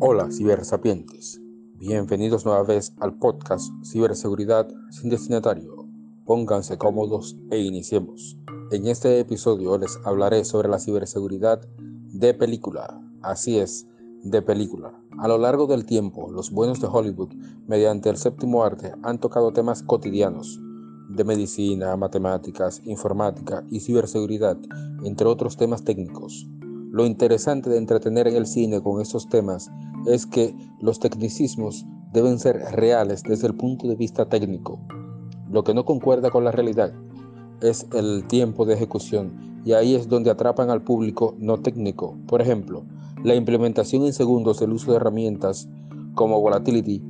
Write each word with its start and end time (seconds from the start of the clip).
Hola 0.00 0.30
cibersapientes, 0.30 1.40
bienvenidos 1.74 2.44
nueva 2.44 2.62
vez 2.62 2.92
al 3.00 3.18
podcast 3.18 3.72
Ciberseguridad 3.82 4.68
sin 4.90 5.10
destinatario. 5.10 5.88
Pónganse 6.24 6.78
cómodos 6.78 7.36
e 7.50 7.58
iniciemos. 7.58 8.38
En 8.70 8.86
este 8.86 9.18
episodio 9.18 9.76
les 9.76 9.98
hablaré 10.04 10.44
sobre 10.44 10.68
la 10.68 10.78
ciberseguridad 10.78 11.60
de 11.78 12.32
película. 12.32 13.00
Así 13.22 13.58
es, 13.58 13.88
de 14.22 14.40
película. 14.40 14.92
A 15.18 15.26
lo 15.26 15.36
largo 15.36 15.66
del 15.66 15.84
tiempo, 15.84 16.30
los 16.30 16.52
buenos 16.52 16.80
de 16.80 16.86
Hollywood, 16.86 17.34
mediante 17.66 18.08
el 18.08 18.18
séptimo 18.18 18.62
arte, 18.62 18.92
han 19.02 19.18
tocado 19.18 19.52
temas 19.52 19.82
cotidianos 19.82 20.60
de 21.08 21.24
medicina, 21.24 21.96
matemáticas, 21.96 22.82
informática 22.84 23.64
y 23.68 23.80
ciberseguridad, 23.80 24.58
entre 25.02 25.26
otros 25.26 25.56
temas 25.56 25.82
técnicos. 25.82 26.46
Lo 26.90 27.04
interesante 27.04 27.68
de 27.68 27.76
entretener 27.76 28.28
en 28.28 28.36
el 28.36 28.46
cine 28.46 28.82
con 28.82 29.00
estos 29.00 29.28
temas 29.28 29.70
es 30.06 30.26
que 30.26 30.54
los 30.80 30.98
tecnicismos 30.98 31.84
deben 32.12 32.38
ser 32.38 32.56
reales 32.72 33.22
desde 33.22 33.46
el 33.46 33.54
punto 33.54 33.86
de 33.88 33.94
vista 33.94 34.28
técnico. 34.28 34.80
Lo 35.50 35.64
que 35.64 35.74
no 35.74 35.84
concuerda 35.84 36.30
con 36.30 36.44
la 36.44 36.50
realidad 36.50 36.92
es 37.60 37.86
el 37.92 38.26
tiempo 38.26 38.64
de 38.64 38.74
ejecución 38.74 39.60
y 39.64 39.72
ahí 39.72 39.94
es 39.94 40.08
donde 40.08 40.30
atrapan 40.30 40.70
al 40.70 40.82
público 40.82 41.34
no 41.38 41.58
técnico. 41.58 42.16
Por 42.26 42.40
ejemplo, 42.40 42.84
la 43.22 43.34
implementación 43.34 44.04
en 44.04 44.12
segundos 44.12 44.60
del 44.60 44.72
uso 44.72 44.90
de 44.90 44.96
herramientas 44.96 45.68
como 46.14 46.40
Volatility 46.40 47.02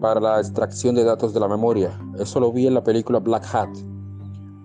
para 0.00 0.20
la 0.20 0.40
extracción 0.40 0.94
de 0.94 1.04
datos 1.04 1.34
de 1.34 1.40
la 1.40 1.48
memoria. 1.48 1.98
Eso 2.18 2.40
lo 2.40 2.50
vi 2.50 2.66
en 2.66 2.74
la 2.74 2.82
película 2.82 3.18
Black 3.18 3.46
Hat. 3.54 3.70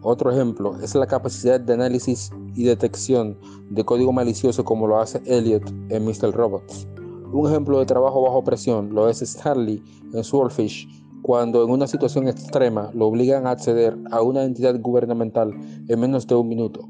Otro 0.10 0.32
ejemplo 0.32 0.78
es 0.82 0.96
la 0.96 1.06
capacidad 1.06 1.60
de 1.60 1.74
análisis 1.74 2.32
y 2.56 2.64
detección 2.64 3.38
de 3.70 3.84
código 3.84 4.14
malicioso 4.14 4.64
como 4.64 4.88
lo 4.88 5.02
hace 5.02 5.22
Elliot 5.26 5.70
en 5.90 6.06
Mr. 6.06 6.32
Robots. 6.34 6.88
Un 7.34 7.46
ejemplo 7.49 7.77
de 7.77 7.86
trabajo 7.86 8.22
bajo 8.22 8.41
presión 8.41 8.96
lo 8.96 9.10
es 9.10 9.20
Starly 9.20 9.84
en 10.14 10.24
Swordfish, 10.24 10.88
cuando 11.24 11.62
en 11.62 11.72
una 11.72 11.88
situación 11.88 12.30
extrema 12.30 12.90
lo 12.94 13.08
obligan 13.08 13.46
a 13.46 13.52
acceder 13.52 13.98
a 14.10 14.22
una 14.22 14.46
entidad 14.46 14.80
gubernamental 14.80 15.52
en 15.90 15.99
menos 15.99 16.26
de 16.26 16.36
un 16.36 16.48
minuto. 16.48 16.88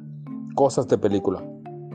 Cosas 0.54 0.88
de 0.88 1.00
película. 1.00 1.44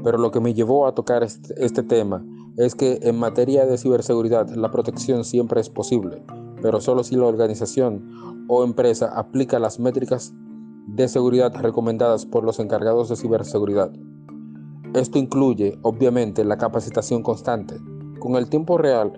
Pero 0.03 0.19
lo 0.19 0.33
que 0.33 0.41
me 0.41 0.55
llevó 0.55 0.89
a 0.89 0.95
tocar 0.97 1.23
este, 1.23 1.55
este 1.65 1.85
tema 1.85 2.27
es 2.57 2.75
que 2.75 2.99
en 3.01 3.17
materia 3.17 3.65
de 3.65 3.79
ciberseguridad 3.79 4.51
la 4.57 4.73
protección 4.73 5.23
siempre 5.23 5.61
es 5.61 5.71
posible, 5.71 6.21
pero 6.61 6.81
solo 6.81 7.05
si 7.05 7.15
la 7.15 7.27
organización 7.27 8.45
o 8.49 8.65
empresa 8.65 9.13
aplica 9.17 9.61
las 9.61 9.79
métricas 9.79 10.35
de 10.87 11.09
seguridad 11.09 11.55
recomendadas 11.55 12.27
por 12.27 12.45
los 12.45 12.59
encargados 12.59 13.09
de 13.09 13.17
ciberseguridad. 13.17 13.93
Esto 14.95 15.19
incluye, 15.19 15.79
obviamente, 15.83 16.45
la 16.45 16.59
capacitación 16.59 17.23
constante. 17.23 17.77
Con 18.19 18.37
el 18.37 18.49
tiempo 18.49 18.77
real, 18.77 19.13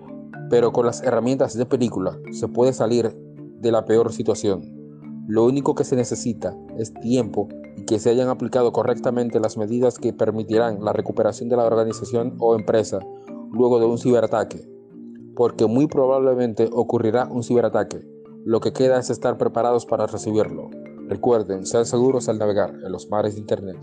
pero 0.49 0.71
con 0.71 0.85
las 0.85 1.03
herramientas 1.03 1.57
de 1.57 1.65
película, 1.65 2.17
se 2.31 2.47
puede 2.47 2.71
salir 2.71 3.13
de 3.59 3.71
la 3.71 3.85
peor 3.85 4.13
situación. 4.13 4.61
Lo 5.27 5.43
único 5.43 5.75
que 5.75 5.83
se 5.83 5.95
necesita 5.95 6.55
es 6.77 6.93
tiempo 6.93 7.49
y 7.75 7.85
que 7.85 7.99
se 7.99 8.09
hayan 8.09 8.29
aplicado 8.29 8.71
correctamente 8.71 9.39
las 9.39 9.57
medidas 9.57 9.97
que 9.97 10.13
permitirán 10.13 10.83
la 10.83 10.93
recuperación 10.93 11.49
de 11.49 11.57
la 11.57 11.65
organización 11.65 12.35
o 12.39 12.55
empresa 12.55 12.99
luego 13.51 13.79
de 13.79 13.85
un 13.85 13.97
ciberataque, 13.97 14.69
porque 15.35 15.65
muy 15.65 15.87
probablemente 15.87 16.69
ocurrirá 16.71 17.27
un 17.29 17.43
ciberataque. 17.43 18.07
Lo 18.45 18.59
que 18.59 18.71
queda 18.71 18.99
es 18.99 19.09
estar 19.09 19.37
preparados 19.37 19.85
para 19.85 20.05
recibirlo. 20.05 20.69
Recuerden, 21.07 21.65
sean 21.65 21.85
seguros 21.85 22.29
al 22.29 22.39
navegar 22.39 22.71
en 22.83 22.91
los 22.91 23.09
mares 23.09 23.35
de 23.35 23.41
Internet. 23.41 23.77